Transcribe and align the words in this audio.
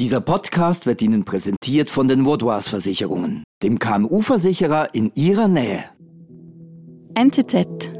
Dieser 0.00 0.22
Podcast 0.22 0.86
wird 0.86 1.02
Ihnen 1.02 1.26
präsentiert 1.26 1.90
von 1.90 2.08
den 2.08 2.24
Vaudois 2.24 2.62
Versicherungen, 2.62 3.44
dem 3.62 3.78
KMU-Versicherer 3.78 4.94
in 4.94 5.12
Ihrer 5.14 5.46
Nähe. 5.46 5.84
NZZ 7.14 7.99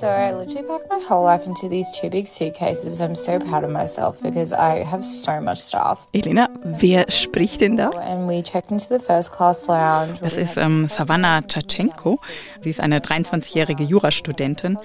So 0.00 0.06
I 0.06 0.32
literally 0.32 0.66
packed 0.66 0.88
my 0.88 0.98
whole 0.98 1.24
life 1.24 1.46
into 1.46 1.68
these 1.68 1.86
two 1.92 2.08
big 2.08 2.26
suitcases. 2.26 3.02
I'm 3.02 3.14
so 3.14 3.38
proud 3.38 3.64
of 3.64 3.70
myself 3.70 4.18
because 4.22 4.50
I 4.50 4.82
have 4.82 5.04
so 5.04 5.42
much 5.42 5.58
stuff. 5.58 6.08
Elena, 6.14 6.48
wer 6.78 7.10
spricht 7.10 7.60
denn 7.60 7.76
da? 7.76 7.90
And 7.90 8.26
we 8.26 8.42
checked 8.42 8.70
into 8.70 8.88
the 8.88 8.98
first 8.98 9.30
class 9.30 9.68
lounge. 9.68 10.18
Das 10.22 10.38
ist 10.38 10.56
ähm, 10.56 10.88
Savannah 10.88 11.42
Tschatschenko. 11.42 12.18
Sie 12.62 12.70
ist 12.70 12.80
eine 12.80 13.00
23-jährige 13.00 13.84
Jurastudentin 13.84 14.78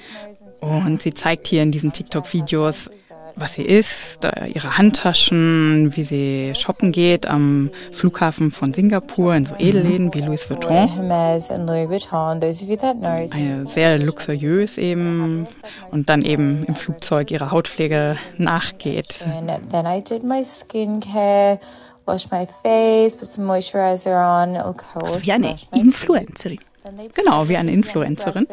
und 0.59 1.02
sie 1.02 1.13
zeigt 1.13 1.47
hier 1.47 1.63
in 1.63 1.72
diesen 1.72 1.94
TikTok-Videos, 1.94 2.89
was 3.35 3.53
sie 3.53 3.63
isst, 3.63 4.27
ihre 4.53 4.77
Handtaschen, 4.77 5.95
wie 5.95 6.03
sie 6.03 6.53
shoppen 6.55 6.91
geht 6.91 7.27
am 7.27 7.70
Flughafen 7.91 8.52
von 8.52 8.71
Singapur 8.71 9.35
in 9.35 9.45
so 9.45 9.55
Edelläden 9.58 10.13
wie 10.13 10.21
Louis 10.21 10.49
Vuitton. 10.49 10.89
Eine 13.34 13.67
sehr 13.67 13.99
luxuriös 13.99 14.77
eben 14.77 15.45
und 15.91 16.09
dann 16.09 16.21
eben 16.21 16.63
im 16.63 16.75
Flugzeug 16.75 17.31
ihrer 17.31 17.52
Hautpflege 17.52 18.17
nachgeht. 18.38 19.25
And 19.25 19.70
then 19.72 19.86
I 19.86 20.02
did 20.02 20.23
my 20.23 20.44
skincare, 20.44 21.59
washed 22.05 22.31
my 22.31 22.47
face, 22.63 23.16
put 23.16 23.27
some 23.27 23.45
moisturizer 23.47 24.16
on. 24.16 24.55
Of 24.58 24.77
course, 24.77 25.16
Also 25.16 25.25
wie 25.25 25.31
eine 25.31 25.55
Influencerin. 25.73 26.59
Genau, 27.13 27.49
wie 27.49 27.57
eine 27.57 27.71
Influencerin. 27.71 28.48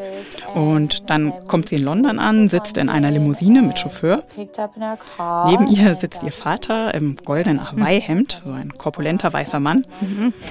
Und 0.53 1.09
dann 1.09 1.45
kommt 1.45 1.69
sie 1.69 1.75
in 1.75 1.83
London 1.83 2.19
an, 2.19 2.49
sitzt 2.49 2.77
in 2.77 2.89
einer 2.89 3.11
Limousine 3.11 3.61
mit 3.61 3.79
Chauffeur. 3.79 4.23
Picked 4.35 4.59
up 4.59 4.75
in 4.75 4.83
our 4.83 4.97
car. 4.97 5.49
Neben 5.49 5.67
ihr 5.67 5.95
sitzt 5.95 6.23
ihr 6.23 6.31
Vater 6.31 6.93
im 6.93 7.15
goldenen 7.23 7.71
Hawaii-Hemd, 7.71 8.43
so 8.45 8.51
ein 8.51 8.69
korpulenter 8.77 9.31
weißer 9.33 9.59
Mann. 9.59 9.85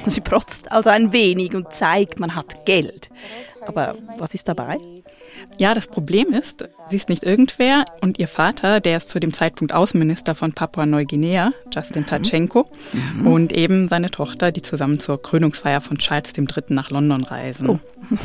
Sie 0.07 0.21
protzt 0.21 0.71
also 0.71 0.91
ein 0.91 1.13
wenig 1.13 1.55
und 1.55 1.73
zeigt, 1.73 2.19
man 2.19 2.35
hat 2.35 2.67
Geld. 2.67 3.11
Aber 3.67 3.97
was 4.19 4.35
ist 4.35 4.49
dabei? 4.49 4.79
Ja, 5.59 5.75
das 5.75 5.87
Problem 5.87 6.33
ist, 6.33 6.69
sie 6.87 6.97
ist 6.97 7.09
nicht 7.09 7.25
irgendwer 7.25 7.85
und 8.01 8.19
ihr 8.19 8.29
Vater, 8.29 8.81
der 8.81 8.97
ist 8.97 9.09
zu 9.09 9.21
dem 9.21 9.33
Zeitpunkt 9.33 9.73
Außenminister 9.73 10.35
von 10.35 10.53
Papua-Neuguinea, 10.53 11.53
Justin 11.73 12.07
Tachenko, 12.07 12.69
und 13.25 13.53
eben 13.53 13.89
seine 13.89 14.11
Tochter, 14.11 14.53
die 14.53 14.63
zusammen 14.63 14.99
zur 14.99 15.21
Krönungsfeier 15.21 15.81
von 15.81 15.99
Charles 15.99 16.33
III. 16.37 16.65
nach 16.69 16.91
London 16.91 17.23
reisen. 17.25 17.81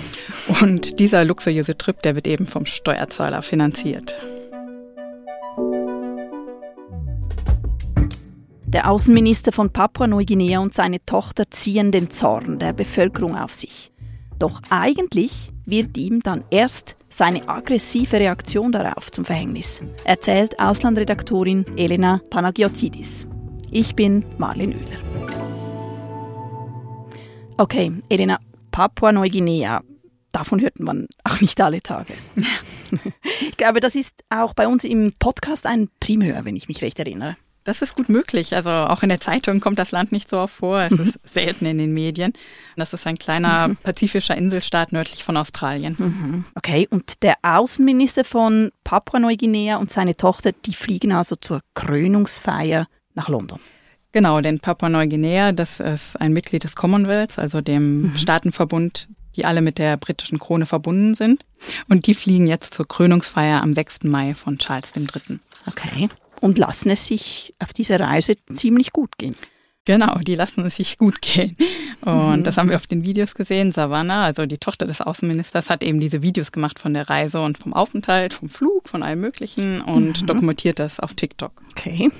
Und 0.62 1.00
dieser 1.00 1.24
luxuriöse 1.24 1.78
Trip, 1.78 2.02
der 2.02 2.16
wird 2.16 2.28
eben 2.28 2.46
vom 2.46 2.66
Steuerzahler 2.66 3.42
finanziert. 3.42 4.16
Der 8.66 8.90
Außenminister 8.92 9.54
von 9.54 9.70
Papua-Neuguinea 9.70 10.60
und 10.60 10.74
seine 10.74 11.00
Tochter 11.06 11.50
ziehen 11.50 11.92
den 11.92 12.12
Zorn 12.12 12.60
der 12.60 12.74
Bevölkerung 12.74 13.36
auf 13.38 13.54
sich. 13.54 13.94
Doch 14.40 14.62
eigentlich 14.70 15.52
wird 15.66 15.98
ihm 15.98 16.22
dann 16.22 16.44
erst 16.52 16.96
seine 17.10 17.48
aggressive 17.50 18.20
Reaktion 18.20 18.72
darauf 18.72 19.12
zum 19.12 19.26
Verhängnis, 19.26 19.82
erzählt 20.04 20.60
Auslandredaktorin 20.60 21.66
Elena 21.76 22.22
Panagiotidis. 22.30 23.28
Ich 23.72 23.96
bin 23.96 24.26
Marlin 24.38 24.76
Oehler. 24.76 25.28
Okay, 27.58 27.92
Elena, 28.10 28.40
Papua-Neuguinea, 28.72 29.82
davon 30.32 30.62
hört 30.62 30.80
man 30.80 31.08
auch 31.24 31.42
nicht 31.42 31.60
alle 31.60 31.82
Tage. 31.82 32.14
ich 33.42 33.58
glaube, 33.58 33.80
das 33.80 33.96
ist 33.96 34.24
auch 34.30 34.54
bei 34.54 34.68
uns 34.68 34.84
im 34.84 35.14
Podcast 35.18 35.66
ein 35.66 35.90
Primär, 36.00 36.46
wenn 36.46 36.56
ich 36.56 36.68
mich 36.68 36.84
recht 36.84 37.00
erinnere. 37.00 37.36
Das 37.68 37.82
ist 37.82 37.96
gut 37.96 38.08
möglich. 38.08 38.56
Also 38.56 38.70
auch 38.70 39.04
in 39.04 39.10
der 39.10 39.20
Zeitung 39.20 39.60
kommt 39.60 39.78
das 39.78 39.92
Land 39.92 40.14
nicht 40.14 40.30
so 40.30 40.40
oft 40.40 40.56
vor. 40.56 40.80
Es 40.80 40.94
ist 40.94 41.20
selten 41.26 41.66
in 41.66 41.78
den 41.78 41.92
Medien. 41.92 42.32
Das 42.78 42.94
ist 42.94 43.06
ein 43.06 43.18
kleiner 43.18 43.76
pazifischer 43.84 44.38
Inselstaat 44.38 44.94
nördlich 44.94 45.26
von 45.26 45.36
Australien. 45.36 46.46
Okay, 46.56 46.88
und 46.90 47.24
der 47.24 47.36
Außenminister 47.42 48.24
von 48.24 48.72
Papua-Neuguinea 48.86 49.76
und 49.76 49.92
seine 49.92 50.16
Tochter, 50.16 50.54
die 50.54 50.74
fliegen 50.74 51.12
also 51.12 51.36
zur 51.36 51.60
Krönungsfeier 51.74 52.88
nach 53.16 53.28
London. 53.28 53.60
Genau, 54.14 54.40
denn 54.40 54.62
Papua-Neuguinea, 54.62 55.52
das 55.52 55.82
ist 55.82 56.16
ein 56.22 56.32
Mitglied 56.32 56.64
des 56.64 56.74
Commonwealth, 56.74 57.38
also 57.38 57.60
dem 57.60 58.14
Staatenverbund, 58.16 59.10
die 59.36 59.44
alle 59.44 59.60
mit 59.60 59.78
der 59.78 59.98
britischen 59.98 60.40
Krone 60.40 60.68
verbunden 60.68 61.16
sind. 61.16 61.46
Und 61.90 62.08
die 62.08 62.14
fliegen 62.14 62.48
jetzt 62.48 62.74
zur 62.74 62.88
Krönungsfeier 62.88 63.62
am 63.62 63.74
6. 63.74 64.04
Mai 64.04 64.36
von 64.36 64.58
Charles 64.58 64.94
III. 64.96 65.40
Okay. 65.68 66.08
Und 66.40 66.58
lassen 66.58 66.90
es 66.90 67.08
sich 67.08 67.56
auf 67.60 67.74
dieser 67.74 68.00
Reise 68.00 68.36
ziemlich 68.46 68.94
gut 68.94 69.18
gehen. 69.18 69.36
Genau, 69.88 70.20
die 70.20 70.36
lassen 70.36 70.66
es 70.66 70.76
sich 70.76 70.98
gut 70.98 71.22
gehen. 71.22 71.56
Und 72.02 72.44
das 72.44 72.58
haben 72.58 72.68
wir 72.68 72.76
auf 72.76 72.88
den 72.88 73.06
Videos 73.06 73.36
gesehen. 73.36 73.72
Savannah, 73.72 74.26
also 74.26 74.46
die 74.46 74.58
Tochter 74.58 74.86
des 74.86 75.00
Außenministers, 75.00 75.70
hat 75.70 75.82
eben 75.82 76.02
diese 76.02 76.22
Videos 76.22 76.52
gemacht 76.52 76.78
von 76.78 76.94
der 76.94 77.10
Reise 77.10 77.42
und 77.42 77.58
vom 77.58 77.74
Aufenthalt, 77.74 78.34
vom 78.34 78.50
Flug, 78.50 78.90
von 78.90 79.02
allem 79.02 79.22
Möglichen 79.22 79.80
und 79.80 80.30
dokumentiert 80.30 80.80
das 80.80 81.00
auf 81.00 81.14
TikTok. 81.14 81.62
Okay. 81.72 82.12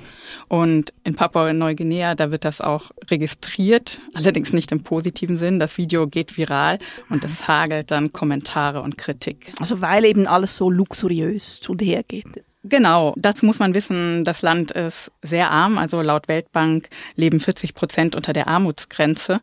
Und 0.48 0.94
in 1.04 1.14
Papua-Neuguinea, 1.14 2.14
da 2.14 2.30
wird 2.30 2.46
das 2.46 2.62
auch 2.62 2.90
registriert, 3.10 4.00
allerdings 4.14 4.54
nicht 4.54 4.72
im 4.72 4.82
positiven 4.82 5.36
Sinn. 5.36 5.58
Das 5.58 5.76
Video 5.76 6.06
geht 6.06 6.38
viral 6.38 6.78
und 7.10 7.22
es 7.22 7.48
hagelt 7.48 7.90
dann 7.90 8.14
Kommentare 8.14 8.80
und 8.80 8.96
Kritik. 8.96 9.52
Also 9.60 9.82
weil 9.82 10.06
eben 10.06 10.26
alles 10.26 10.56
so 10.56 10.70
luxuriös 10.70 11.60
zu 11.60 11.72
und 11.72 11.82
her 11.82 12.02
geht. 12.02 12.44
Genau, 12.64 13.14
dazu 13.16 13.46
muss 13.46 13.60
man 13.60 13.72
wissen, 13.74 14.24
das 14.24 14.42
Land 14.42 14.72
ist 14.72 15.12
sehr 15.22 15.50
arm, 15.50 15.78
also 15.78 16.02
laut 16.02 16.26
Weltbank 16.26 16.88
leben 17.14 17.38
40 17.38 17.72
Prozent 17.74 18.16
unter 18.16 18.32
der 18.32 18.48
Armutsgrenze. 18.48 19.40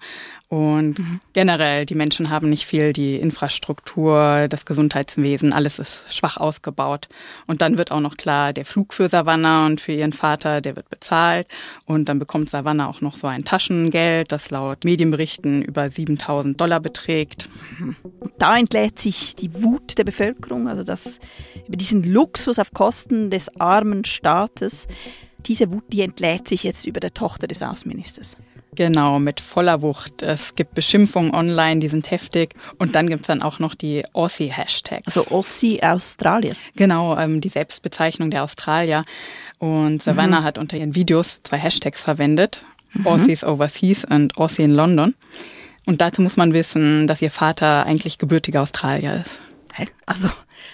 Und 0.48 0.96
generell, 1.34 1.86
die 1.86 1.96
Menschen 1.96 2.30
haben 2.30 2.50
nicht 2.50 2.66
viel, 2.66 2.94
die 2.94 3.16
Infrastruktur, 3.16 4.48
das 4.48 4.66
Gesundheitswesen, 4.66 5.52
alles 5.52 5.80
ist 5.80 6.14
schwach 6.16 6.38
ausgebaut. 6.38 7.10
Und 7.46 7.62
dann 7.62 7.78
wird 7.78 7.92
auch 7.92 8.00
noch 8.00 8.16
klar, 8.16 8.54
der 8.54 8.64
Flug 8.64 8.94
für 8.94 9.10
Savannah 9.10 9.66
und 9.66 9.82
für 9.82 9.92
ihren 9.92 10.14
Vater, 10.14 10.62
der 10.62 10.78
wird 10.78 10.90
bezahlt. 10.90 11.48
Und 11.86 12.08
dann 12.08 12.20
bekommt 12.20 12.50
Savannah 12.50 12.88
auch 12.88 13.02
noch 13.02 13.16
so 13.16 13.28
ein 13.28 13.44
Taschengeld, 13.44 14.32
das 14.32 14.50
laut 14.52 14.86
Medienberichten 14.86 15.62
über 15.62 15.90
7000 15.90 16.60
Dollar 16.62 16.80
beträgt. 16.80 17.50
Und 18.20 18.32
da 18.38 18.56
entlädt 18.56 19.00
sich 19.00 19.36
die 19.36 19.54
Wut 19.62 19.98
der 19.98 20.06
Bevölkerung, 20.06 20.70
also 20.70 20.84
das 20.84 21.20
über 21.68 21.76
diesen 21.76 22.04
Luxus 22.04 22.60
auf 22.60 22.72
Kosten 22.72 23.05
des 23.10 23.60
armen 23.60 24.06
Staates. 24.06 24.88
Diese 25.46 25.72
Wut, 25.72 25.84
die 25.90 26.02
entlädt 26.02 26.48
sich 26.48 26.64
jetzt 26.64 26.86
über 26.86 27.00
der 27.00 27.14
Tochter 27.14 27.48
des 27.48 27.62
Außenministers. 27.62 28.36
Genau, 28.76 29.20
mit 29.20 29.40
voller 29.40 29.82
Wucht. 29.82 30.22
Es 30.22 30.56
gibt 30.56 30.74
Beschimpfungen 30.74 31.34
online, 31.34 31.80
die 31.80 31.88
sind 31.88 32.12
heftig. 32.12 32.54
Und 32.78 32.96
dann 32.96 33.08
gibt's 33.08 33.28
dann 33.28 33.42
auch 33.42 33.60
noch 33.60 33.74
die 33.74 34.04
Aussie-Hashtags. 34.14 35.08
Also 35.08 35.28
Aussie 35.28 35.82
Australier. 35.82 36.56
Genau, 36.76 37.18
ähm, 37.18 37.40
die 37.40 37.50
Selbstbezeichnung 37.50 38.32
der 38.32 38.44
Australier. 38.44 39.06
Und 39.60 40.04
Savannah 40.04 40.44
hat 40.44 40.58
unter 40.58 40.78
ihren 40.78 40.94
Videos 40.94 41.40
zwei 41.44 41.58
Hashtags 41.58 42.02
verwendet. 42.02 42.66
Aussies 43.04 43.44
Overseas 43.44 44.06
und 44.06 44.38
Aussie 44.38 44.64
in 44.64 44.70
London. 44.70 45.16
Und 45.86 46.02
dazu 46.02 46.22
muss 46.22 46.38
man 46.38 46.54
wissen, 46.54 47.08
dass 47.08 47.22
ihr 47.22 47.32
Vater 47.32 47.86
eigentlich 47.86 48.18
gebürtiger 48.18 48.62
Australier 48.62 49.22
ist. 49.22 49.40
Hä? 49.76 49.88
Also 50.06 50.30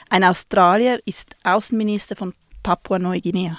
ein 0.09 0.23
Australier 0.23 0.99
ist 1.05 1.35
Außenminister 1.43 2.15
von 2.15 2.33
Papua-Neuguinea. 2.63 3.57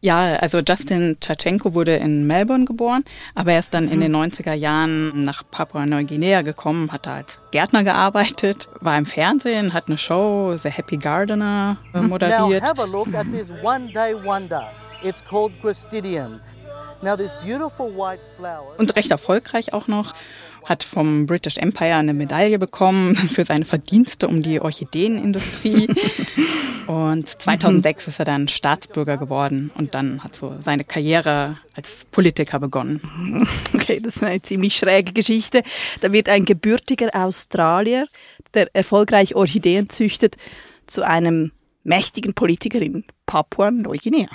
Ja, 0.00 0.36
also 0.36 0.58
Justin 0.58 1.16
Tachenko 1.18 1.72
wurde 1.72 1.96
in 1.96 2.26
Melbourne 2.26 2.66
geboren, 2.66 3.04
aber 3.34 3.52
er 3.52 3.60
ist 3.60 3.72
dann 3.72 3.88
in 3.88 4.00
den 4.02 4.14
90er 4.14 4.52
Jahren 4.52 5.24
nach 5.24 5.44
Papua-Neuguinea 5.50 6.42
gekommen, 6.42 6.92
hat 6.92 7.06
da 7.06 7.14
als 7.14 7.38
Gärtner 7.52 7.84
gearbeitet, 7.84 8.68
war 8.80 8.98
im 8.98 9.06
Fernsehen, 9.06 9.72
hat 9.72 9.88
eine 9.88 9.96
Show, 9.96 10.58
The 10.58 10.68
Happy 10.68 10.98
Gardener, 10.98 11.78
äh, 11.94 12.00
Now 12.00 12.08
moderiert. 12.08 12.62
have 12.62 12.82
a 12.82 12.84
look 12.84 13.14
at 13.14 13.24
this 13.32 13.50
one 13.62 13.86
day 13.94 14.14
wonder. 14.22 14.70
It's 15.02 15.24
called. 15.24 15.52
Now 17.00 17.16
this 17.16 17.32
beautiful 17.42 17.90
white 17.96 18.20
flower. 18.36 18.74
und 18.78 18.96
recht 18.96 19.10
erfolgreich 19.10 19.72
auch 19.72 19.88
noch. 19.88 20.12
Hat 20.66 20.82
vom 20.82 21.26
British 21.26 21.56
Empire 21.56 21.94
eine 21.94 22.14
Medaille 22.14 22.58
bekommen 22.58 23.14
für 23.34 23.44
seine 23.44 23.64
Verdienste 23.64 24.28
um 24.28 24.42
die 24.42 24.60
Orchideenindustrie. 24.60 25.88
und 26.86 27.28
2006 27.28 28.08
ist 28.08 28.18
er 28.18 28.24
dann 28.24 28.48
Staatsbürger 28.48 29.16
geworden 29.16 29.70
und 29.74 29.94
dann 29.94 30.22
hat 30.22 30.34
so 30.34 30.54
seine 30.60 30.84
Karriere 30.84 31.58
als 31.74 32.06
Politiker 32.10 32.60
begonnen. 32.60 33.00
Okay, 33.74 34.00
das 34.00 34.16
ist 34.16 34.22
eine 34.22 34.40
ziemlich 34.40 34.76
schräge 34.76 35.12
Geschichte. 35.12 35.62
Da 36.00 36.10
wird 36.10 36.30
ein 36.30 36.46
gebürtiger 36.46 37.10
Australier, 37.12 38.06
der 38.54 38.74
erfolgreich 38.74 39.34
Orchideen 39.34 39.90
züchtet, 39.90 40.36
zu 40.86 41.02
einem 41.02 41.52
mächtigen 41.82 42.32
Politiker 42.32 42.80
in 42.80 43.04
Papua-Neuguinea. 43.26 44.28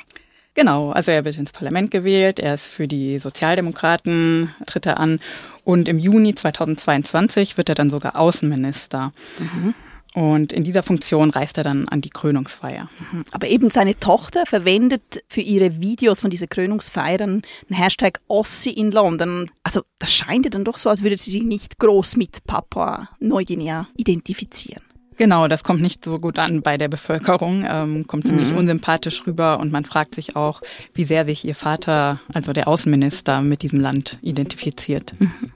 Genau, 0.60 0.92
also 0.92 1.12
er 1.12 1.24
wird 1.24 1.38
ins 1.38 1.54
Parlament 1.54 1.90
gewählt, 1.90 2.38
er 2.38 2.56
ist 2.56 2.66
für 2.66 2.86
die 2.86 3.18
Sozialdemokraten, 3.18 4.54
tritt 4.68 4.86
er 4.86 5.00
an 5.00 5.22
und 5.64 5.88
im 5.88 5.98
Juni 5.98 6.36
2022 6.36 7.56
wird 7.56 7.70
er 7.70 7.76
dann 7.76 7.90
sogar 7.90 8.20
Außenminister. 8.20 9.14
Mhm. 9.40 9.74
Und 10.16 10.52
in 10.52 10.66
dieser 10.66 10.84
Funktion 10.84 11.30
reist 11.30 11.58
er 11.58 11.64
dann 11.64 11.88
an 11.88 12.02
die 12.02 12.10
Krönungsfeier. 12.10 12.90
Mhm. 13.00 13.24
Aber 13.32 13.48
eben 13.48 13.70
seine 13.70 13.98
Tochter 14.02 14.46
verwendet 14.46 15.24
für 15.30 15.40
ihre 15.40 15.80
Videos 15.80 16.20
von 16.20 16.30
dieser 16.30 16.48
Krönungsfeier 16.48 17.20
den 17.20 17.44
Hashtag 17.70 18.20
Ossi 18.28 18.72
in 18.72 18.92
London. 18.92 19.50
Also 19.64 19.84
das 19.98 20.12
scheint 20.12 20.44
ja 20.44 20.50
dann 20.50 20.66
doch 20.66 20.78
so, 20.78 20.90
als 20.90 21.04
würde 21.04 21.16
sie 21.16 21.32
sich 21.32 21.44
nicht 21.44 21.80
groß 21.80 22.18
mit 22.18 22.44
Papua 22.44 23.08
Neuguinea 23.22 23.88
identifizieren. 23.96 24.89
Genau, 25.20 25.50
das 25.50 25.66
kommt 25.66 25.82
nicht 25.82 26.06
so 26.06 26.18
gut 26.18 26.40
an 26.40 26.62
bei 26.62 26.78
der 26.78 26.88
Bevölkerung, 26.88 27.66
ähm, 27.70 28.08
kommt 28.08 28.26
ziemlich 28.26 28.52
mhm. 28.52 28.60
unsympathisch 28.60 29.28
rüber 29.28 29.60
und 29.60 29.70
man 29.70 29.84
fragt 29.84 30.16
sich 30.16 30.38
auch, 30.38 30.62
wie 30.94 31.04
sehr 31.04 31.26
sich 31.26 31.44
ihr 31.44 31.56
Vater, 31.56 32.22
also 32.34 32.54
der 32.54 32.70
Außenminister, 32.70 33.42
mit 33.42 33.62
diesem 33.62 33.82
Land 33.82 34.18
identifiziert. 34.22 35.14
Mhm. 35.20 35.52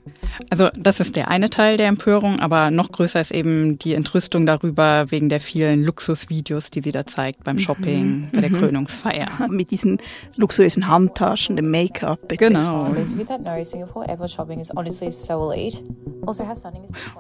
Also 0.50 0.70
das 0.78 1.00
ist 1.00 1.16
der 1.16 1.30
eine 1.30 1.50
Teil 1.50 1.78
der 1.78 1.88
Empörung, 1.88 2.42
aber 2.42 2.72
noch 2.72 2.92
größer 2.92 3.22
ist 3.22 3.32
eben 3.32 3.80
die 3.80 3.94
Entrüstung 3.94 4.46
darüber 4.46 5.06
wegen 5.12 5.30
der 5.30 5.40
vielen 5.40 5.84
Luxusvideos, 5.86 6.70
die 6.70 6.82
sie 6.82 6.92
da 6.92 7.06
zeigt 7.06 7.46
beim 7.46 7.58
Shopping, 7.58 8.06
mhm. 8.06 8.30
bei 8.34 8.42
der 8.42 8.50
mhm. 8.50 8.58
Krönungsfeier. 8.58 9.30
Mit 9.50 9.72
diesen 9.72 10.00
luxuriösen 10.36 10.90
Handtaschen, 10.90 11.56
dem 11.56 11.72
Make-up. 11.72 12.20
Genau. 12.28 12.88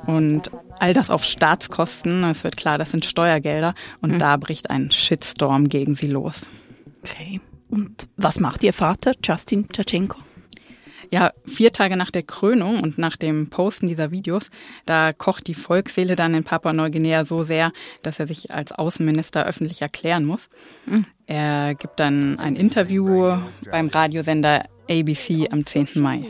Und 0.07 0.51
all 0.79 0.93
das 0.93 1.09
auf 1.09 1.23
Staatskosten. 1.23 2.23
Es 2.33 2.43
wird 2.43 2.57
klar, 2.57 2.77
das 2.77 2.91
sind 2.91 3.05
Steuergelder. 3.05 3.73
Und 4.01 4.13
mhm. 4.13 4.19
da 4.19 4.37
bricht 4.37 4.69
ein 4.69 4.91
Shitstorm 4.91 5.69
gegen 5.69 5.95
sie 5.95 6.07
los. 6.07 6.47
Okay. 7.03 7.39
Und 7.69 8.07
was 8.17 8.39
macht 8.39 8.63
ihr 8.63 8.73
Vater, 8.73 9.13
Justin 9.23 9.67
Tschatschenko? 9.69 10.19
Ja, 11.11 11.31
vier 11.45 11.71
Tage 11.71 11.95
nach 11.95 12.09
der 12.09 12.23
Krönung 12.23 12.79
und 12.79 12.97
nach 12.97 13.17
dem 13.17 13.49
Posten 13.49 13.87
dieser 13.87 14.09
Videos, 14.09 14.49
da 14.87 15.13
kocht 15.13 15.45
die 15.45 15.53
Volksseele 15.53 16.15
dann 16.15 16.33
in 16.33 16.43
Papua-Neuguinea 16.43 17.23
so 17.23 17.43
sehr, 17.43 17.71
dass 18.01 18.19
er 18.19 18.25
sich 18.25 18.51
als 18.51 18.71
Außenminister 18.71 19.45
öffentlich 19.45 19.83
erklären 19.83 20.25
muss. 20.25 20.49
Mhm. 20.87 21.05
Er 21.27 21.75
gibt 21.75 21.99
dann 21.99 22.39
ein 22.39 22.55
Interview 22.55 23.37
beim 23.69 23.87
Radiosender 23.89 24.65
ABC 24.89 25.47
am 25.51 25.63
10. 25.63 26.01
Mai. 26.01 26.23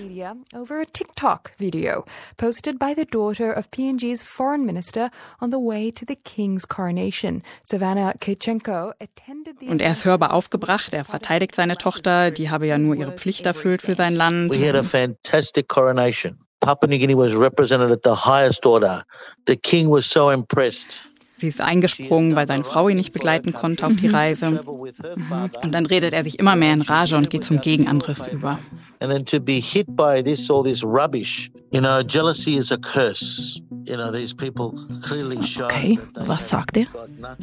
Over 0.54 0.82
a 0.82 0.86
TikTok 0.86 1.52
video 1.58 2.06
posted 2.38 2.78
by 2.78 2.94
the 2.94 3.06
daughter 3.06 3.52
of 3.52 3.70
PNG's 3.72 4.24
foreign 4.24 4.66
minister 4.66 5.10
on 5.42 5.50
the 5.50 5.60
way 5.60 5.92
to 5.92 6.06
the 6.06 6.16
king's 6.16 6.66
coronation. 6.66 7.42
Savannah 7.64 8.14
Kitchenko 8.20 8.94
attended 9.00 9.60
the 9.60 9.70
Und 9.70 9.82
er 9.82 9.92
ist 9.92 10.06
hörbar 10.06 10.34
aufgebracht, 10.34 10.94
er 10.94 11.04
verteidigt 11.04 11.56
seine 11.56 11.78
Tochter, 11.78 12.32
die 12.32 12.50
habe 12.50 12.68
ja 12.68 12.78
nur 12.78 12.96
ihre 12.96 13.14
Pflicht 13.14 13.46
erfüllt 13.46 13.82
für 13.82 13.96
sein 13.96 14.16
Land. 14.16 14.52
We 14.52 14.68
had 14.68 14.76
a 14.76 14.84
fantastic 14.84 15.68
coronation. 15.68 16.38
Papua 16.64 16.88
New 16.88 16.98
Guinea 16.98 17.16
was 17.16 17.36
represented 17.36 17.92
at 17.92 18.04
the 18.04 18.16
highest 18.16 18.66
order. 18.66 19.04
The 19.48 19.58
king 19.58 19.90
was 19.90 20.06
so 20.06 20.30
impressed. 20.30 21.02
Sie 21.44 21.50
ist 21.50 21.60
eingesprungen, 21.60 22.38
weil 22.38 22.48
seine 22.48 22.64
Frau 22.64 22.88
ihn 22.88 22.96
nicht 22.96 23.12
begleiten 23.12 23.52
konnte 23.52 23.86
auf 23.86 23.98
die 23.98 24.08
Reise. 24.08 24.62
Und 24.62 25.74
dann 25.74 25.86
redet 25.86 26.14
er 26.14 26.24
sich 26.24 26.40
immer 26.40 26.56
mehr 26.56 26.74
in 26.74 26.82
Rage 26.82 27.18
und 27.18 27.30
geht 27.30 27.44
zum 27.44 27.60
Gegenangriff 27.60 28.32
über. 28.32 28.60
And 29.02 29.12
then 29.12 29.26
to 29.26 29.42
be 29.42 29.60
hit 29.60 29.98
by 29.98 30.24
this 30.24 30.50
all 30.50 30.64
this 30.64 30.82
rubbish, 30.82 31.52
you 31.72 31.82
know, 31.82 32.02
jealousy 32.02 32.56
is 32.56 32.72
a 32.72 32.78
curse. 32.78 33.62
You 33.84 33.98
know, 33.98 34.14
these 34.14 34.34
people 34.34 34.72
clearly 35.02 35.46
show 35.46 35.66
Okay, 35.66 36.00
was 36.16 36.48
sagt 36.48 36.78
er? 36.78 36.86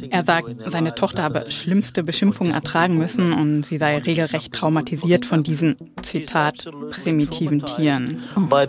Er 0.09 0.23
sagt, 0.23 0.47
seine 0.65 0.95
Tochter 0.95 1.21
habe 1.21 1.51
schlimmste 1.51 2.01
Beschimpfungen 2.03 2.51
ertragen 2.51 2.97
müssen 2.97 3.31
und 3.31 3.63
sie 3.63 3.77
sei 3.77 3.99
regelrecht 3.99 4.51
traumatisiert 4.53 5.27
von 5.27 5.43
diesen, 5.43 5.75
Zitat, 6.01 6.65
primitiven 6.89 7.63
Tieren. 7.63 8.23
By 8.49 8.65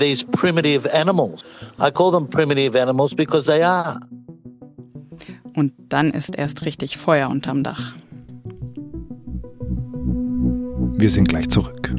Und 5.55 5.73
dann 5.89 6.11
ist 6.11 6.37
erst 6.37 6.65
richtig 6.65 6.97
Feuer 6.97 7.29
unterm 7.29 7.63
Dach. 7.63 7.95
Wir 10.97 11.11
sind 11.11 11.29
gleich 11.29 11.49
zurück. 11.49 11.95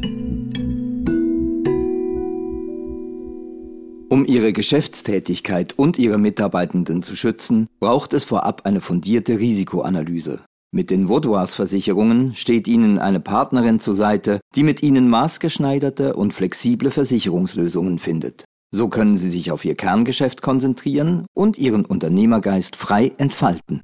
Um 4.10 4.26
ihre 4.26 4.54
Geschäftstätigkeit 4.54 5.74
und 5.78 5.98
ihre 5.98 6.18
Mitarbeitenden 6.18 7.02
zu 7.02 7.16
schützen, 7.16 7.68
braucht 7.80 8.14
es 8.14 8.26
vorab 8.26 8.62
eine 8.66 8.80
fundierte 8.80 9.40
Risikoanalyse. 9.40 10.42
Mit 10.72 10.90
den 10.90 11.10
Vaudois 11.10 11.48
Versicherungen 11.48 12.34
steht 12.36 12.68
Ihnen 12.68 12.98
eine 12.98 13.20
Partnerin 13.20 13.80
zur 13.80 13.96
Seite, 13.96 14.40
die 14.56 14.64
mit 14.64 14.82
Ihnen 14.82 15.10
maßgeschneiderte 15.10 16.16
und 16.16 16.34
flexible 16.34 16.92
Versicherungslösungen 16.92 18.00
findet. 18.00 18.46
So 18.76 18.90
können 18.90 19.18
Sie 19.18 19.30
sich 19.30 19.52
auf 19.52 19.64
Ihr 19.66 19.76
Kerngeschäft 19.76 20.42
konzentrieren 20.42 21.28
und 21.36 21.60
Ihren 21.60 21.86
Unternehmergeist 21.86 22.76
frei 22.76 23.12
entfalten. 23.20 23.82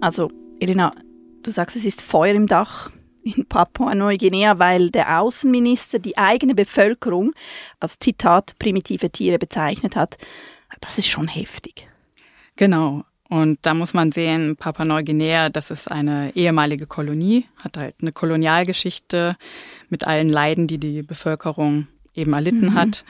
Also, 0.00 0.32
Elena, 0.58 0.92
du 1.44 1.52
sagst, 1.52 1.76
es 1.76 1.84
ist 1.84 2.02
Feuer 2.02 2.34
im 2.34 2.48
Dach 2.48 2.90
in 3.22 3.46
Papua-Neuguinea, 3.46 4.58
weil 4.58 4.90
der 4.90 5.20
Außenminister 5.20 6.00
die 6.00 6.18
eigene 6.18 6.56
Bevölkerung 6.56 7.34
als 7.78 8.00
Zitat 8.00 8.58
primitive 8.58 9.10
Tiere 9.10 9.38
bezeichnet 9.38 9.94
hat. 9.94 10.18
Das 10.80 10.98
ist 10.98 11.06
schon 11.06 11.28
heftig. 11.28 11.88
Genau. 12.56 13.04
Und 13.28 13.58
da 13.62 13.74
muss 13.74 13.92
man 13.92 14.12
sehen, 14.12 14.56
Papua-Neuguinea, 14.56 15.48
das 15.48 15.70
ist 15.70 15.90
eine 15.90 16.34
ehemalige 16.36 16.86
Kolonie, 16.86 17.46
hat 17.62 17.76
halt 17.76 17.96
eine 18.00 18.12
Kolonialgeschichte 18.12 19.36
mit 19.88 20.06
allen 20.06 20.28
Leiden, 20.28 20.66
die 20.66 20.78
die 20.78 21.02
Bevölkerung 21.02 21.88
eben 22.14 22.32
erlitten 22.32 22.66
mhm. 22.66 22.74
hat. 22.74 23.04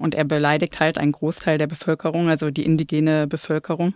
Und 0.00 0.14
er 0.14 0.24
beleidigt 0.24 0.80
halt 0.80 0.98
einen 0.98 1.12
Großteil 1.12 1.58
der 1.58 1.68
Bevölkerung, 1.68 2.28
also 2.28 2.50
die 2.50 2.64
indigene 2.64 3.26
Bevölkerung, 3.28 3.94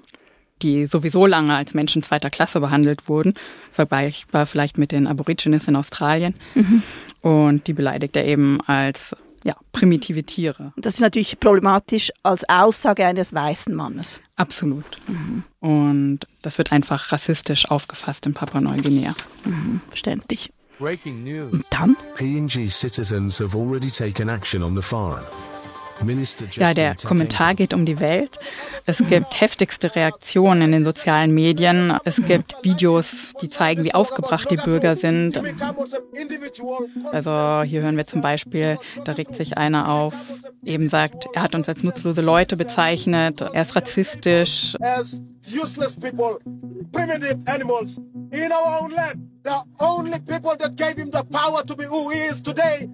die 0.62 0.86
sowieso 0.86 1.26
lange 1.26 1.54
als 1.54 1.74
Menschen 1.74 2.02
zweiter 2.02 2.30
Klasse 2.30 2.60
behandelt 2.60 3.08
wurden, 3.08 3.32
vergleichbar 3.72 4.46
vielleicht 4.46 4.78
mit 4.78 4.92
den 4.92 5.06
Aborigines 5.06 5.66
in 5.66 5.74
Australien. 5.74 6.34
Mhm. 6.54 6.82
Und 7.22 7.66
die 7.66 7.72
beleidigt 7.72 8.16
er 8.16 8.24
eben 8.24 8.60
als 8.66 9.16
ja, 9.46 9.54
primitive 9.70 10.25
Tiere. 10.25 10.72
Das 10.76 10.94
ist 10.94 11.00
natürlich 11.00 11.38
problematisch 11.38 12.10
als 12.25 12.48
Aussage 12.48 13.06
eines 13.06 13.32
weißen 13.32 13.72
Mannes. 13.75 14.19
Absolut. 14.34 14.84
Mhm. 15.06 15.44
Und 15.60 16.20
das 16.43 16.58
wird 16.58 16.72
einfach 16.72 17.12
rassistisch 17.12 17.70
aufgefasst 17.70 18.26
in 18.26 18.34
Papua-Neuguinea. 18.34 19.14
Mhm. 19.44 19.81
Verständlich. 19.88 20.52
Und 20.78 21.64
dann? 21.70 21.96
PNG 22.16 22.69
citizens 22.70 23.40
have 23.40 23.56
already 23.56 23.90
taken 23.90 24.28
action 24.28 24.62
on 24.62 24.75
the 24.75 24.82
farm. 24.82 25.22
Ja, 26.53 26.75
der 26.75 26.95
Kommentar 26.97 27.55
geht 27.55 27.73
um 27.75 27.87
die 27.87 28.00
Welt. 28.00 28.38
Es 28.85 28.99
gibt 28.99 29.41
heftigste 29.41 29.95
Reaktionen 29.95 30.62
in 30.62 30.73
den 30.73 30.85
sozialen 30.85 31.33
Medien. 31.33 31.97
Es 32.05 32.23
gibt 32.23 32.57
Videos, 32.62 33.33
die 33.41 33.49
zeigen, 33.49 33.85
wie 33.85 33.95
aufgebracht 33.95 34.50
die 34.50 34.57
Bürger 34.57 34.97
sind. 34.97 35.41
Also 37.12 37.62
hier 37.62 37.83
hören 37.83 37.97
wir 37.97 38.07
zum 38.07 38.21
Beispiel, 38.21 38.79
da 39.05 39.12
regt 39.12 39.35
sich 39.35 39.57
einer 39.57 39.88
auf, 39.91 40.15
eben 40.65 40.88
sagt, 40.88 41.29
er 41.35 41.43
hat 41.43 41.55
uns 41.55 41.69
als 41.69 41.83
nutzlose 41.83 42.21
Leute 42.21 42.57
bezeichnet, 42.57 43.41
er 43.41 43.62
ist 43.62 43.75
rassistisch. 43.76 44.76
useless 45.47 45.95
people, 45.95 46.38
primitive 46.93 47.37
animals 47.47 47.99
in 48.33 48.50
our 48.53 48.81
own 48.83 48.91
land. 48.91 49.31
The 49.45 49.62
only 49.79 50.19
people 50.19 50.57
that 50.57 50.75
gave 50.75 50.97
him 50.97 51.11
the 51.12 51.23
power 51.25 51.62
to 51.62 51.76
be 51.76 51.85
who 51.85 52.11
he 52.11 52.19
is 52.19 52.43
today 52.43 52.88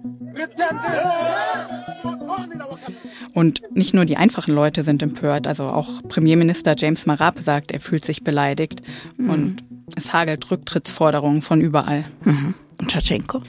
und 3.33 3.61
nicht 3.71 3.93
nur 3.93 4.05
die 4.05 4.17
einfachen 4.17 4.53
Leute 4.53 4.83
sind 4.83 5.01
empört, 5.01 5.47
also 5.47 5.63
auch 5.63 6.01
Premierminister 6.07 6.75
James 6.77 7.05
Marape 7.05 7.41
sagt, 7.41 7.71
er 7.71 7.79
fühlt 7.79 8.05
sich 8.05 8.23
beleidigt 8.23 8.81
mhm. 9.17 9.29
und 9.29 9.63
es 9.95 10.13
hagelt 10.13 10.49
Rücktrittsforderungen 10.49 11.41
von 11.41 11.61
überall. 11.61 12.05
Mhm. 12.23 12.53
Und 12.77 12.89
Tschatschenko? 12.89 13.41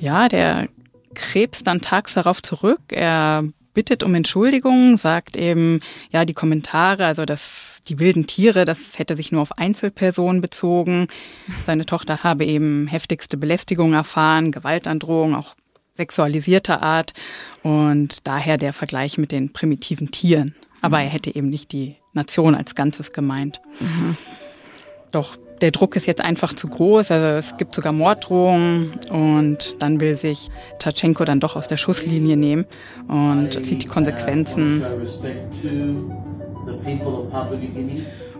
Ja, 0.00 0.28
der 0.28 0.68
krebst 1.14 1.66
dann 1.66 1.80
tags 1.80 2.14
darauf 2.14 2.42
zurück. 2.42 2.80
Er 2.90 3.44
bittet 3.72 4.02
um 4.02 4.14
Entschuldigung, 4.14 4.96
sagt 4.96 5.36
eben, 5.36 5.80
ja, 6.10 6.24
die 6.24 6.34
Kommentare, 6.34 7.06
also 7.06 7.24
dass 7.24 7.80
die 7.88 7.98
wilden 7.98 8.26
Tiere, 8.26 8.64
das 8.64 8.98
hätte 8.98 9.16
sich 9.16 9.32
nur 9.32 9.42
auf 9.42 9.58
Einzelpersonen 9.58 10.40
bezogen. 10.40 11.08
Seine 11.66 11.84
Tochter 11.84 12.22
habe 12.22 12.44
eben 12.44 12.86
heftigste 12.86 13.36
Belästigung 13.36 13.92
erfahren, 13.92 14.52
Gewaltandrohung, 14.52 15.34
auch 15.34 15.56
sexualisierter 15.96 16.82
Art 16.82 17.12
und 17.62 18.26
daher 18.26 18.58
der 18.58 18.72
Vergleich 18.72 19.18
mit 19.18 19.32
den 19.32 19.52
primitiven 19.52 20.10
Tieren. 20.10 20.54
Aber 20.80 21.00
er 21.00 21.08
hätte 21.08 21.34
eben 21.34 21.48
nicht 21.48 21.72
die 21.72 21.96
Nation 22.12 22.54
als 22.54 22.74
Ganzes 22.74 23.12
gemeint. 23.12 23.60
Mhm. 23.80 24.16
Doch 25.12 25.36
der 25.60 25.70
Druck 25.70 25.96
ist 25.96 26.06
jetzt 26.06 26.22
einfach 26.22 26.52
zu 26.52 26.68
groß. 26.68 27.10
Also 27.10 27.26
es 27.38 27.56
gibt 27.56 27.74
sogar 27.74 27.92
Morddrohungen 27.92 28.92
und 29.10 29.80
dann 29.80 30.00
will 30.00 30.14
sich 30.16 30.50
Tatschenko 30.78 31.24
dann 31.24 31.40
doch 31.40 31.56
aus 31.56 31.68
der 31.68 31.76
Schusslinie 31.76 32.36
nehmen 32.36 32.66
und 33.08 33.64
zieht 33.64 33.82
die 33.82 33.86
Konsequenzen. 33.86 34.82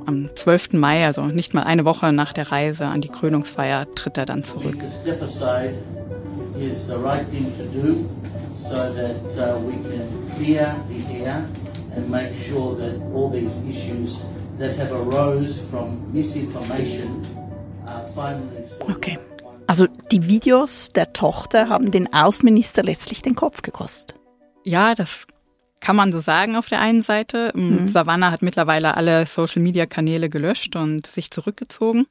Am 0.07 0.29
12. 0.35 0.75
Mai, 0.75 1.07
also 1.07 1.27
nicht 1.27 1.55
mal 1.55 1.63
eine 1.63 1.87
Woche 1.87 2.13
nach 2.13 2.35
der 2.35 2.53
Reise 2.53 2.87
an 2.87 3.01
die 3.01 3.09
Krönungsfeier, 3.09 3.87
tritt 3.95 4.19
er 4.19 4.27
dann 4.27 4.45
zurück. 4.45 4.77
Is 6.65 6.87
the 6.87 6.97
right 6.97 7.27
thing 7.29 7.47
to 7.57 7.65
do 7.67 8.07
so 8.57 8.75
that 8.95 9.25
uh, 9.39 9.59
we 9.59 9.73
can 9.73 10.07
clear 10.37 10.75
the 10.89 11.25
air 11.25 11.47
and 11.95 12.11
make 12.11 12.33
sure 12.35 12.75
that 12.77 13.01
all 13.15 13.31
these 13.31 13.63
issues 13.69 14.23
that 14.59 14.77
have 14.77 14.93
arose 14.93 15.61
from 15.71 16.13
misinformation 16.13 17.25
are 17.87 18.03
finally 18.15 18.67
sorted. 18.69 18.97
Okay. 18.97 19.19
Also 19.67 19.87
die 20.13 20.27
Videos 20.27 20.93
der 20.93 21.13
Tochter 21.13 21.69
haben 21.69 21.91
den 21.91 22.13
Außenminister 22.13 22.83
letztlich 22.83 23.23
den 23.23 23.35
Kopf 23.35 23.63
gekostet. 23.63 24.15
Ja, 24.65 24.95
das 24.95 25.27
kann 25.81 25.97
man 25.97 26.13
so 26.13 26.21
sagen 26.21 26.57
auf 26.57 26.69
der 26.69 26.81
einen 26.81 27.03
Seite. 27.03 27.53
Mhm. 27.55 27.87
Savannah 27.89 28.31
hat 28.31 28.43
mittlerweile 28.43 28.97
alle 28.97 29.27
Social-Media-Kanäle 29.27 30.29
gelöscht 30.31 30.77
und 30.77 31.07
sich 31.07 31.31
zurückgezogen. 31.31 32.07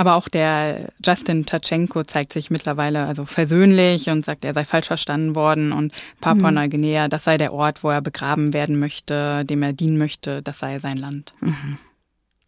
Aber 0.00 0.14
auch 0.14 0.30
der 0.30 0.88
Justin 1.04 1.44
Tachenko 1.44 2.04
zeigt 2.04 2.32
sich 2.32 2.50
mittlerweile 2.50 3.04
also 3.04 3.26
versöhnlich 3.26 4.08
und 4.08 4.24
sagt, 4.24 4.46
er 4.46 4.54
sei 4.54 4.64
falsch 4.64 4.86
verstanden 4.86 5.34
worden 5.34 5.72
und 5.72 5.92
Papua-Neuguinea, 6.22 7.08
das 7.08 7.24
sei 7.24 7.36
der 7.36 7.52
Ort, 7.52 7.84
wo 7.84 7.90
er 7.90 8.00
begraben 8.00 8.54
werden 8.54 8.78
möchte, 8.78 9.44
dem 9.44 9.62
er 9.62 9.74
dienen 9.74 9.98
möchte, 9.98 10.40
das 10.40 10.58
sei 10.58 10.78
sein 10.78 10.96
Land. 10.96 11.34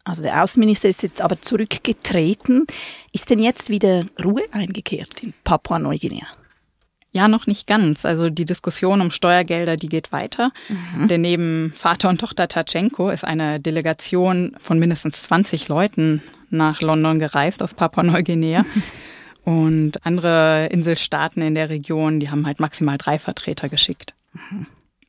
Also 0.03 0.23
der 0.23 0.41
Außenminister 0.41 0.89
ist 0.89 1.03
jetzt 1.03 1.21
aber 1.21 1.39
zurückgetreten. 1.39 2.65
Ist 3.11 3.29
denn 3.29 3.37
jetzt 3.37 3.69
wieder 3.69 4.07
Ruhe 4.23 4.41
eingekehrt 4.51 5.21
in 5.21 5.35
Papua-Neuguinea? 5.43 6.25
Ja, 7.13 7.27
noch 7.27 7.45
nicht 7.45 7.67
ganz. 7.67 8.05
Also 8.05 8.29
die 8.29 8.45
Diskussion 8.45 8.99
um 8.99 9.11
Steuergelder, 9.11 9.77
die 9.77 9.87
geht 9.87 10.11
weiter. 10.11 10.51
Denn 11.07 11.21
neben 11.21 11.71
Vater 11.75 12.09
und 12.09 12.19
Tochter 12.19 12.47
Tatschenko 12.47 13.11
ist 13.11 13.23
eine 13.23 13.59
Delegation 13.59 14.55
von 14.59 14.79
mindestens 14.79 15.21
20 15.23 15.67
Leuten 15.67 16.23
nach 16.49 16.81
London 16.81 17.19
gereist 17.19 17.61
aus 17.61 17.73
Papua-Neuguinea. 17.73 18.65
Und 19.45 20.05
andere 20.05 20.67
Inselstaaten 20.71 21.41
in 21.41 21.53
der 21.53 21.69
Region, 21.69 22.21
die 22.21 22.29
haben 22.29 22.45
halt 22.45 22.61
maximal 22.61 22.97
drei 22.97 23.19
Vertreter 23.19 23.67
geschickt. 23.67 24.15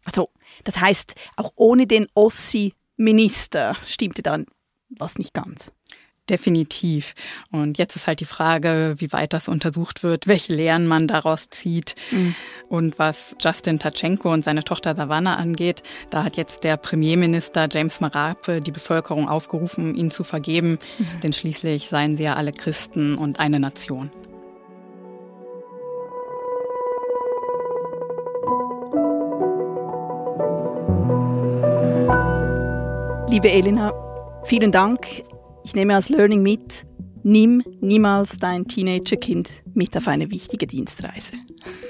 Also 0.05 0.31
das 0.65 0.81
heißt, 0.81 1.15
auch 1.37 1.53
ohne 1.55 1.87
den 1.87 2.09
Ossi-Minister 2.15 3.77
stimmte 3.87 4.23
dann 4.23 4.47
was 4.89 5.19
nicht 5.19 5.35
ganz. 5.35 5.73
Definitiv. 6.31 7.13
Und 7.53 7.77
jetzt 7.77 7.97
ist 7.97 8.09
halt 8.09 8.21
die 8.21 8.25
Frage, 8.25 8.95
wie 8.97 9.13
weit 9.13 9.35
das 9.35 9.47
untersucht 9.47 10.03
wird, 10.03 10.27
welche 10.27 10.55
Lehren 10.55 10.87
man 10.87 11.07
daraus 11.07 11.51
zieht. 11.51 11.97
Und 12.71 12.99
was 12.99 13.37
Justin 13.39 13.79
Tatschenko 13.79 14.33
und 14.33 14.43
seine 14.43 14.65
Tochter 14.65 14.97
Savannah 14.97 15.37
angeht, 15.37 15.83
da 16.09 16.25
hat 16.25 16.39
jetzt 16.39 16.65
der 16.65 16.79
Premierminister 16.79 17.69
James 17.71 18.01
Marape 18.01 18.63
die 18.63 18.71
Bevölkerung 18.71 19.29
aufgerufen, 19.29 19.95
ihn 19.95 20.11
zu 20.11 20.25
vergeben, 20.25 20.79
denn 21.23 21.35
schließlich 21.35 21.89
seien 21.91 22.17
sie 22.17 22.25
ja 22.25 22.37
alle 22.37 22.53
Christen 22.53 23.17
und 23.17 23.39
eine 23.39 23.61
Nation. 23.61 24.11
Liebe 33.29 33.51
Elena, 33.51 33.93
vielen 34.47 34.73
Dank. 34.73 35.25
Ich 35.65 35.75
nehme 35.75 35.95
als 35.95 36.11
Learning 36.11 36.43
mit, 36.43 36.87
nimm 37.23 37.63
niemals 37.81 38.39
dein 38.39 38.69
Teenagerkind 38.69 39.49
mit 39.73 39.97
auf 39.97 40.07
eine 40.09 40.31
wichtige 40.31 40.67
Dienstreise. 40.67 41.33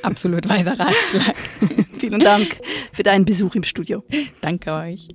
Absolut 0.02 0.48
weiser 0.48 0.78
Ratschlag. 0.78 1.34
vielen 1.98 2.20
Dank 2.20 2.60
für 2.92 3.02
deinen 3.02 3.24
Besuch 3.24 3.56
im 3.56 3.64
Studio. 3.64 4.04
Danke 4.40 4.72
euch. 4.72 5.08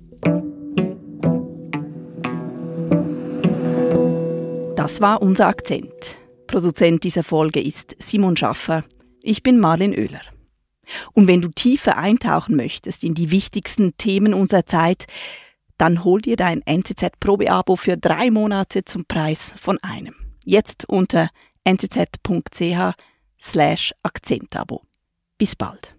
Das 4.76 5.00
war 5.00 5.22
unser 5.22 5.46
Akzent. 5.46 6.18
Produzent 6.46 7.02
dieser 7.04 7.24
Folge 7.24 7.62
ist 7.62 7.96
Simon 7.98 8.36
Schaffer. 8.36 8.84
Ich 9.22 9.42
bin 9.42 9.58
Marlin 9.58 9.92
Oehler. 9.92 10.22
Und 11.12 11.28
wenn 11.28 11.40
du 11.40 11.48
tiefer 11.48 11.96
eintauchen 11.96 12.56
möchtest 12.56 13.04
in 13.04 13.14
die 13.14 13.30
wichtigsten 13.30 13.96
Themen 13.96 14.34
unserer 14.34 14.66
Zeit, 14.66 15.06
dann 15.80 16.04
hol 16.04 16.20
dir 16.20 16.36
dein 16.36 16.60
NZZ-Probeabo 16.62 17.76
für 17.76 17.96
drei 17.96 18.30
Monate 18.30 18.84
zum 18.84 19.06
Preis 19.06 19.54
von 19.58 19.78
einem. 19.82 20.14
Jetzt 20.44 20.84
unter 20.88 21.30
nzz.ch 21.64 22.94
slash 23.40 23.94
Akzentabo. 24.02 24.82
Bis 25.38 25.56
bald. 25.56 25.96